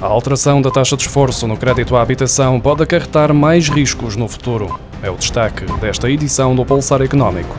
A 0.00 0.06
alteração 0.06 0.60
da 0.60 0.70
taxa 0.70 0.94
de 0.94 1.04
esforço 1.04 1.46
no 1.48 1.56
crédito 1.56 1.96
à 1.96 2.02
habitação 2.02 2.60
pode 2.60 2.82
acarretar 2.82 3.32
mais 3.32 3.68
riscos 3.68 4.14
no 4.14 4.28
futuro. 4.28 4.78
É 5.02 5.10
o 5.10 5.16
destaque 5.16 5.64
desta 5.80 6.10
edição 6.10 6.54
do 6.54 6.66
Pulsar 6.66 7.00
Económico. 7.00 7.56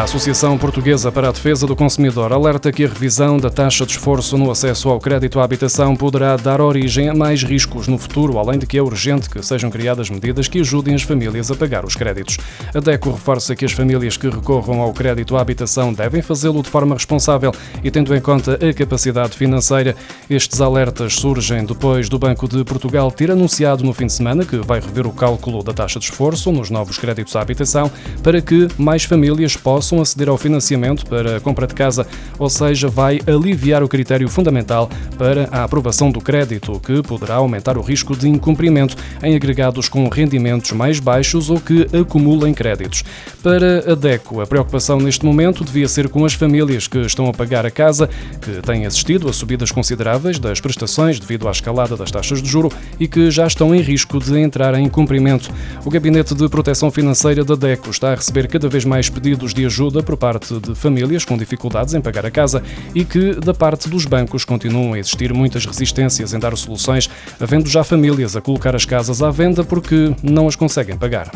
A 0.00 0.04
Associação 0.04 0.56
Portuguesa 0.56 1.12
para 1.12 1.28
a 1.28 1.30
Defesa 1.30 1.66
do 1.66 1.76
Consumidor 1.76 2.32
alerta 2.32 2.72
que 2.72 2.86
a 2.86 2.88
revisão 2.88 3.36
da 3.36 3.50
taxa 3.50 3.84
de 3.84 3.92
esforço 3.92 4.38
no 4.38 4.50
acesso 4.50 4.88
ao 4.88 4.98
crédito 4.98 5.38
à 5.38 5.44
habitação 5.44 5.94
poderá 5.94 6.38
dar 6.38 6.58
origem 6.58 7.10
a 7.10 7.14
mais 7.14 7.44
riscos 7.44 7.86
no 7.86 7.98
futuro, 7.98 8.38
além 8.38 8.58
de 8.58 8.64
que 8.64 8.78
é 8.78 8.82
urgente 8.82 9.28
que 9.28 9.42
sejam 9.42 9.68
criadas 9.68 10.08
medidas 10.08 10.48
que 10.48 10.60
ajudem 10.60 10.94
as 10.94 11.02
famílias 11.02 11.50
a 11.50 11.54
pagar 11.54 11.84
os 11.84 11.94
créditos. 11.94 12.38
A 12.74 12.80
DECO 12.80 13.10
reforça 13.10 13.54
que 13.54 13.62
as 13.62 13.72
famílias 13.72 14.16
que 14.16 14.30
recorram 14.30 14.80
ao 14.80 14.90
crédito 14.94 15.36
à 15.36 15.42
habitação 15.42 15.92
devem 15.92 16.22
fazê-lo 16.22 16.62
de 16.62 16.70
forma 16.70 16.94
responsável 16.94 17.52
e 17.84 17.90
tendo 17.90 18.16
em 18.16 18.22
conta 18.22 18.54
a 18.54 18.72
capacidade 18.72 19.36
financeira. 19.36 19.94
Estes 20.30 20.62
alertas 20.62 21.16
surgem 21.16 21.66
depois 21.66 22.08
do 22.08 22.18
Banco 22.18 22.48
de 22.48 22.64
Portugal 22.64 23.12
ter 23.12 23.30
anunciado 23.30 23.84
no 23.84 23.92
fim 23.92 24.06
de 24.06 24.14
semana 24.14 24.46
que 24.46 24.56
vai 24.56 24.80
rever 24.80 25.06
o 25.06 25.12
cálculo 25.12 25.62
da 25.62 25.74
taxa 25.74 25.98
de 25.98 26.06
esforço 26.06 26.50
nos 26.50 26.70
novos 26.70 26.96
créditos 26.96 27.36
à 27.36 27.42
habitação 27.42 27.92
para 28.22 28.40
que 28.40 28.66
mais 28.78 29.04
famílias 29.04 29.58
possam 29.58 29.90
aceder 30.00 30.28
ao 30.28 30.38
financiamento 30.38 31.06
para 31.06 31.36
a 31.36 31.40
compra 31.40 31.66
de 31.66 31.74
casa, 31.74 32.06
ou 32.38 32.48
seja, 32.48 32.88
vai 32.88 33.20
aliviar 33.26 33.82
o 33.82 33.88
critério 33.88 34.28
fundamental 34.28 34.88
para 35.18 35.48
a 35.50 35.64
aprovação 35.64 36.10
do 36.10 36.20
crédito, 36.20 36.80
que 36.80 37.02
poderá 37.02 37.36
aumentar 37.36 37.76
o 37.76 37.82
risco 37.82 38.16
de 38.16 38.28
incumprimento 38.28 38.96
em 39.22 39.34
agregados 39.34 39.88
com 39.88 40.08
rendimentos 40.08 40.72
mais 40.72 41.00
baixos 41.00 41.50
ou 41.50 41.60
que 41.60 41.86
acumulem 41.96 42.54
créditos. 42.54 43.04
Para 43.42 43.92
a 43.92 43.94
DECO, 43.94 44.40
a 44.40 44.46
preocupação 44.46 44.98
neste 44.98 45.24
momento 45.24 45.64
devia 45.64 45.88
ser 45.88 46.08
com 46.08 46.24
as 46.24 46.34
famílias 46.34 46.86
que 46.86 46.98
estão 46.98 47.28
a 47.28 47.32
pagar 47.32 47.66
a 47.66 47.70
casa, 47.70 48.08
que 48.40 48.62
têm 48.62 48.86
assistido 48.86 49.28
a 49.28 49.32
subidas 49.32 49.70
consideráveis 49.70 50.38
das 50.38 50.60
prestações 50.60 51.18
devido 51.18 51.48
à 51.48 51.50
escalada 51.50 51.96
das 51.96 52.10
taxas 52.10 52.42
de 52.42 52.48
juro 52.48 52.70
e 52.98 53.08
que 53.08 53.30
já 53.30 53.46
estão 53.46 53.74
em 53.74 53.80
risco 53.80 54.18
de 54.18 54.38
entrar 54.38 54.74
em 54.74 54.88
cumprimento. 54.88 55.50
O 55.84 55.90
Gabinete 55.90 56.34
de 56.34 56.48
Proteção 56.48 56.90
Financeira 56.90 57.44
da 57.44 57.54
DECO 57.54 57.90
está 57.90 58.12
a 58.12 58.14
receber 58.14 58.46
cada 58.48 58.68
vez 58.68 58.84
mais 58.84 59.08
pedidos 59.08 59.52
de 59.52 59.64
ajuda 59.66 59.79
ajuda 59.80 60.02
por 60.02 60.14
parte 60.14 60.60
de 60.60 60.74
famílias 60.74 61.24
com 61.24 61.38
dificuldades 61.38 61.94
em 61.94 62.02
pagar 62.02 62.26
a 62.26 62.30
casa 62.30 62.62
e 62.94 63.02
que, 63.02 63.34
da 63.34 63.54
parte 63.54 63.88
dos 63.88 64.04
bancos, 64.04 64.44
continuam 64.44 64.92
a 64.92 64.98
existir 64.98 65.32
muitas 65.32 65.64
resistências 65.64 66.34
em 66.34 66.38
dar 66.38 66.54
soluções, 66.54 67.08
havendo 67.40 67.66
já 67.66 67.82
famílias 67.82 68.36
a 68.36 68.42
colocar 68.42 68.76
as 68.76 68.84
casas 68.84 69.22
à 69.22 69.30
venda 69.30 69.64
porque 69.64 70.14
não 70.22 70.46
as 70.46 70.54
conseguem 70.54 70.98
pagar. 70.98 71.30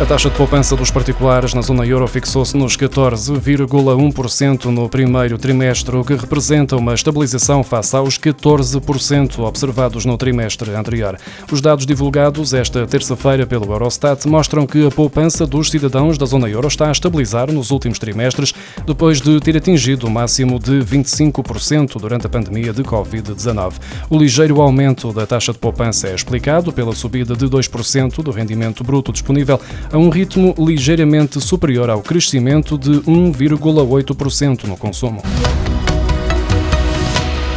A 0.00 0.04
taxa 0.04 0.28
de 0.28 0.36
poupança 0.36 0.74
dos 0.74 0.90
particulares 0.90 1.54
na 1.54 1.60
zona 1.60 1.86
euro 1.86 2.08
fixou-se 2.08 2.56
nos 2.56 2.76
14,1% 2.76 4.64
no 4.64 4.88
primeiro 4.88 5.38
trimestre, 5.38 5.94
o 5.94 6.04
que 6.04 6.14
representa 6.14 6.76
uma 6.76 6.94
estabilização 6.94 7.62
face 7.62 7.94
aos 7.94 8.18
14% 8.18 9.38
observados 9.38 10.04
no 10.04 10.18
trimestre 10.18 10.74
anterior. 10.74 11.16
Os 11.52 11.60
dados 11.60 11.86
divulgados 11.86 12.52
esta 12.52 12.84
terça-feira 12.84 13.46
pelo 13.46 13.70
Eurostat 13.70 14.26
mostram 14.26 14.66
que 14.66 14.84
a 14.84 14.90
poupança 14.90 15.46
dos 15.46 15.70
cidadãos 15.70 16.18
da 16.18 16.26
zona 16.26 16.48
euro 16.48 16.66
está 16.66 16.88
a 16.88 16.92
estabilizar 16.92 17.52
nos 17.52 17.70
últimos 17.70 18.00
trimestres, 18.00 18.52
depois 18.84 19.20
de 19.20 19.38
ter 19.38 19.56
atingido 19.56 20.08
o 20.08 20.10
máximo 20.10 20.58
de 20.58 20.80
25% 20.80 22.00
durante 22.00 22.26
a 22.26 22.30
pandemia 22.30 22.72
de 22.72 22.82
Covid-19. 22.82 23.74
O 24.10 24.18
ligeiro 24.18 24.60
aumento 24.60 25.12
da 25.12 25.26
taxa 25.26 25.52
de 25.52 25.58
poupança 25.58 26.08
é 26.08 26.14
explicado 26.14 26.72
pela 26.72 26.94
subida 26.94 27.36
de 27.36 27.46
2% 27.46 28.22
do 28.22 28.32
rendimento 28.32 28.82
bruto 28.82 29.12
disponível 29.12 29.60
a 29.90 29.98
um 29.98 30.08
ritmo 30.08 30.54
ligeiramente 30.58 31.40
superior 31.40 31.90
ao 31.90 32.02
crescimento 32.02 32.76
de 32.76 32.90
1,8% 33.00 34.64
no 34.64 34.76
consumo. 34.76 35.22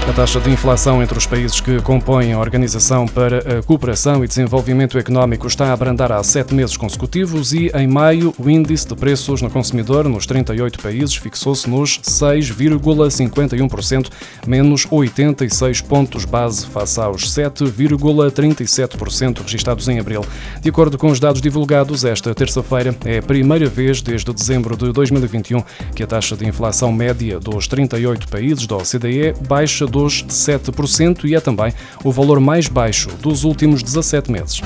A 0.08 0.14
taxa 0.14 0.40
de 0.40 0.52
inflação 0.52 1.02
entre 1.02 1.18
os 1.18 1.26
países 1.26 1.60
que 1.60 1.82
compõem 1.82 2.32
a 2.32 2.40
Organização 2.40 3.08
para 3.08 3.58
a 3.58 3.64
Cooperação 3.64 4.24
e 4.24 4.28
Desenvolvimento 4.28 5.00
Económico 5.00 5.48
está 5.48 5.70
a 5.70 5.74
abrandar 5.74 6.12
há 6.12 6.22
sete 6.22 6.54
meses 6.54 6.78
consecutivos 6.78 7.54
e, 7.54 7.72
em 7.74 7.88
maio, 7.88 8.32
o 8.38 8.48
índice 8.48 8.88
de 8.88 8.96
preços 8.96 9.42
no 9.42 9.50
consumidor 9.50 10.08
nos 10.08 10.28
38 10.28 10.80
países 10.80 11.16
fixou-se 11.16 11.68
nos 11.68 12.00
6,51%, 12.02 14.12
menos 14.46 14.86
86 14.92 15.82
pontos 15.82 16.24
base 16.24 16.68
face 16.68 17.00
aos 17.00 17.34
7,37% 17.34 19.42
registados 19.42 19.90
em 19.90 19.98
abril. 20.00 20.24
De 20.62 20.70
acordo 20.70 21.00
com 21.00 21.08
os 21.08 21.20
dados 21.20 21.42
divulgados 21.42 22.06
esta 22.06 22.36
terça-feira, 22.36 22.96
é 23.06 23.18
a 23.18 23.24
primeira 23.24 23.68
vez 23.68 24.04
desde 24.04 24.32
dezembro 24.32 24.78
de 24.78 24.92
2021 24.92 25.64
que 25.96 26.04
a 26.04 26.08
taxa 26.08 26.38
de 26.38 26.46
inflação 26.46 26.92
média 26.92 27.40
dos 27.40 27.68
38 27.68 28.28
países 28.28 28.68
da 28.68 28.76
OCDE 28.76 29.34
baixa 29.48 29.88
dos 29.96 30.26
7% 30.26 31.24
e 31.24 31.36
é 31.36 31.40
também 31.40 31.74
o 32.04 32.12
valor 32.12 32.42
mais 32.42 32.68
baixo 32.68 33.10
dos 33.22 33.46
últimos 33.46 33.82
17 33.82 34.30
meses. 34.30 34.62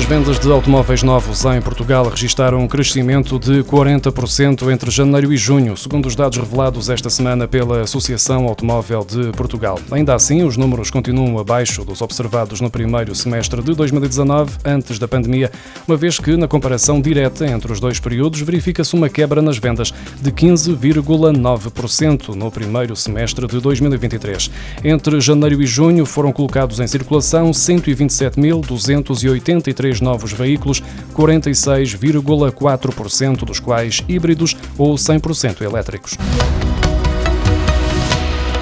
As 0.00 0.06
vendas 0.06 0.40
de 0.40 0.50
automóveis 0.50 1.02
novos 1.02 1.44
em 1.44 1.60
Portugal 1.60 2.08
registaram 2.08 2.60
um 2.60 2.66
crescimento 2.66 3.38
de 3.38 3.62
40% 3.62 4.72
entre 4.72 4.90
janeiro 4.90 5.30
e 5.30 5.36
junho, 5.36 5.76
segundo 5.76 6.06
os 6.06 6.16
dados 6.16 6.38
revelados 6.38 6.88
esta 6.88 7.10
semana 7.10 7.46
pela 7.46 7.82
Associação 7.82 8.46
Automóvel 8.46 9.04
de 9.04 9.30
Portugal. 9.32 9.78
Ainda 9.90 10.14
assim, 10.14 10.42
os 10.42 10.56
números 10.56 10.90
continuam 10.90 11.38
abaixo 11.38 11.84
dos 11.84 12.00
observados 12.00 12.62
no 12.62 12.70
primeiro 12.70 13.14
semestre 13.14 13.62
de 13.62 13.74
2019, 13.74 14.56
antes 14.64 14.98
da 14.98 15.06
pandemia, 15.06 15.52
uma 15.86 15.98
vez 15.98 16.18
que, 16.18 16.34
na 16.34 16.48
comparação 16.48 16.98
direta 16.98 17.46
entre 17.46 17.70
os 17.70 17.78
dois 17.78 18.00
períodos, 18.00 18.40
verifica-se 18.40 18.94
uma 18.94 19.10
quebra 19.10 19.42
nas 19.42 19.58
vendas 19.58 19.92
de 20.20 20.32
15,9% 20.32 22.34
no 22.34 22.50
primeiro 22.50 22.96
semestre 22.96 23.46
de 23.46 23.60
2023. 23.60 24.50
Entre 24.82 25.20
janeiro 25.20 25.62
e 25.62 25.66
junho 25.66 26.06
foram 26.06 26.32
colocados 26.32 26.80
em 26.80 26.86
circulação 26.86 27.50
127.283 27.50 29.89
novos 29.98 30.32
veículos, 30.32 30.82
46,4% 31.14 33.46
dos 33.46 33.58
quais 33.58 34.04
híbridos 34.06 34.54
ou 34.76 34.96
100% 34.96 35.62
elétricos. 35.62 36.18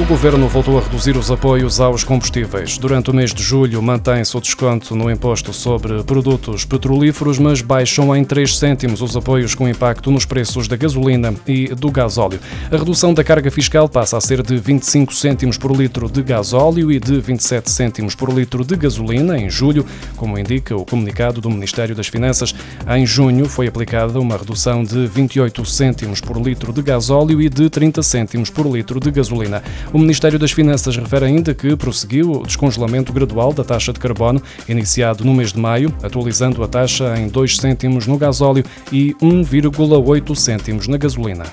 O 0.01 0.05
governo 0.05 0.47
voltou 0.47 0.79
a 0.79 0.81
reduzir 0.81 1.17
os 1.17 1.29
apoios 1.29 1.81
aos 1.81 2.05
combustíveis. 2.05 2.79
Durante 2.79 3.11
o 3.11 3.15
mês 3.15 3.35
de 3.35 3.43
julho, 3.43 3.83
mantém-se 3.83 4.37
o 4.37 4.41
desconto 4.41 4.95
no 4.95 5.11
imposto 5.11 5.53
sobre 5.53 6.05
produtos 6.05 6.65
petrolíferos, 6.65 7.37
mas 7.37 7.61
baixam 7.61 8.15
em 8.15 8.23
3 8.23 8.57
cêntimos 8.57 9.03
os 9.03 9.17
apoios 9.17 9.57
com 9.57 9.69
impacto 9.69 10.13
nos 10.13 10.25
preços 10.25 10.69
da 10.69 10.77
gasolina 10.77 11.35
e 11.49 11.75
do 11.75 11.91
gasóleo. 11.91 12.39
A 12.71 12.77
redução 12.77 13.13
da 13.13 13.25
carga 13.25 13.51
fiscal 13.51 13.89
passa 13.89 14.17
a 14.17 14.21
ser 14.21 14.41
de 14.41 14.57
25 14.57 15.13
cêntimos 15.13 15.59
por 15.59 15.73
litro 15.73 16.09
de 16.09 16.23
gasóleo 16.23 16.93
e 16.93 17.01
de 17.01 17.19
27 17.19 17.69
cêntimos 17.69 18.15
por 18.15 18.33
litro 18.33 18.65
de 18.65 18.77
gasolina 18.77 19.37
em 19.37 19.51
julho, 19.51 19.85
como 20.17 20.39
indica 20.39 20.77
o 20.77 20.87
comunicado 20.87 21.41
do 21.41 21.51
Ministério 21.51 21.97
das 21.97 22.07
Finanças. 22.07 22.55
Em 22.89 23.05
junho, 23.05 23.49
foi 23.49 23.67
aplicada 23.67 24.21
uma 24.21 24.37
redução 24.37 24.85
de 24.85 25.09
28 25.09 25.65
cêntimos 25.65 26.21
por 26.21 26.41
litro 26.41 26.73
de 26.73 26.83
gasóleo 26.83 27.43
e 27.43 27.49
de 27.49 27.69
30 27.69 28.01
cêntimos 28.01 28.49
por 28.49 28.65
litro 28.65 29.01
de 29.01 29.11
gasolina. 29.11 29.61
O 29.91 29.99
Ministério 29.99 30.39
das 30.39 30.53
Finanças 30.53 30.97
refere 30.97 31.25
ainda 31.25 31.55
que 31.55 31.75
prosseguiu 31.75 32.33
o 32.33 32.43
descongelamento 32.47 33.11
gradual 33.11 33.55
da 33.55 33.65
taxa 33.65 33.91
de 33.91 33.99
carbono, 33.99 34.43
iniciado 34.69 35.25
no 35.25 35.33
mês 35.33 35.53
de 35.53 35.59
maio, 35.59 35.95
atualizando 36.03 36.63
a 36.63 36.69
taxa 36.69 37.15
em 37.19 37.27
2 37.27 37.57
cêntimos 37.57 38.07
no 38.07 38.19
gasóleo 38.19 38.65
e 38.93 39.15
1,8 39.15 40.35
cêntimos 40.35 40.89
na 40.89 40.99
gasolina. 40.99 41.45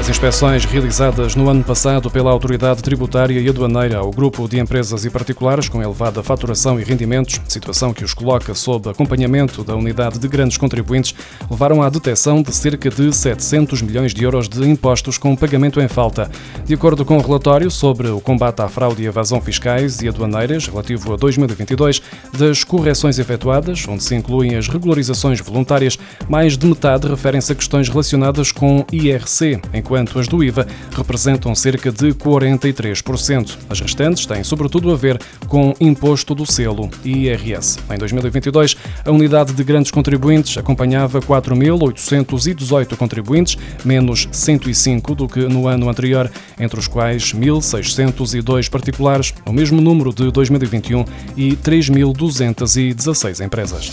As 0.00 0.08
inspeções 0.08 0.64
realizadas 0.64 1.36
no 1.36 1.50
ano 1.50 1.62
passado 1.62 2.10
pela 2.10 2.30
Autoridade 2.30 2.82
Tributária 2.82 3.38
e 3.38 3.46
Aduaneira 3.46 3.98
ao 3.98 4.10
grupo 4.10 4.48
de 4.48 4.58
empresas 4.58 5.04
e 5.04 5.10
particulares 5.10 5.68
com 5.68 5.82
elevada 5.82 6.22
faturação 6.22 6.80
e 6.80 6.82
rendimentos, 6.82 7.38
situação 7.46 7.92
que 7.92 8.02
os 8.02 8.14
coloca 8.14 8.54
sob 8.54 8.88
acompanhamento 8.88 9.62
da 9.62 9.76
unidade 9.76 10.18
de 10.18 10.26
grandes 10.26 10.56
contribuintes, 10.56 11.14
levaram 11.50 11.82
à 11.82 11.90
detecção 11.90 12.40
de 12.42 12.50
cerca 12.50 12.88
de 12.88 13.14
700 13.14 13.82
milhões 13.82 14.14
de 14.14 14.24
euros 14.24 14.48
de 14.48 14.66
impostos 14.66 15.18
com 15.18 15.36
pagamento 15.36 15.78
em 15.82 15.86
falta. 15.86 16.30
De 16.64 16.72
acordo 16.72 17.04
com 17.04 17.18
o 17.18 17.22
relatório 17.22 17.70
sobre 17.70 18.08
o 18.08 18.22
combate 18.22 18.62
à 18.62 18.68
fraude 18.68 19.02
e 19.02 19.06
evasão 19.06 19.38
fiscais 19.38 20.00
e 20.00 20.08
aduaneiras 20.08 20.66
relativo 20.66 21.12
a 21.12 21.16
2022, 21.16 22.00
das 22.38 22.64
correções 22.64 23.18
efetuadas, 23.18 23.86
onde 23.86 24.02
se 24.02 24.14
incluem 24.14 24.56
as 24.56 24.66
regularizações 24.66 25.40
voluntárias, 25.40 25.98
mais 26.26 26.56
de 26.56 26.66
metade 26.66 27.06
referem-se 27.06 27.52
a 27.52 27.54
questões 27.54 27.90
relacionadas 27.90 28.50
com 28.50 28.82
IRC, 28.90 29.60
enquanto 29.74 29.89
enquanto 29.90 30.20
as 30.20 30.28
do 30.28 30.44
IVA 30.44 30.68
representam 30.92 31.52
cerca 31.52 31.90
de 31.90 32.14
43%. 32.14 33.58
As 33.68 33.80
restantes 33.80 34.24
têm 34.24 34.44
sobretudo 34.44 34.92
a 34.92 34.96
ver 34.96 35.20
com 35.48 35.74
imposto 35.80 36.32
do 36.32 36.46
selo 36.46 36.88
e 37.04 37.26
IRS. 37.26 37.80
Em 37.92 37.98
2022, 37.98 38.76
a 39.04 39.10
unidade 39.10 39.52
de 39.52 39.64
grandes 39.64 39.90
contribuintes 39.90 40.56
acompanhava 40.56 41.20
4.818 41.20 42.96
contribuintes, 42.96 43.58
menos 43.84 44.28
105 44.30 45.12
do 45.16 45.26
que 45.26 45.40
no 45.40 45.66
ano 45.66 45.88
anterior, 45.88 46.30
entre 46.56 46.78
os 46.78 46.86
quais 46.86 47.34
1.602 47.34 48.70
particulares, 48.70 49.34
o 49.44 49.52
mesmo 49.52 49.80
número 49.80 50.14
de 50.14 50.30
2021 50.30 51.04
e 51.36 51.56
3.216 51.56 53.44
empresas. 53.44 53.90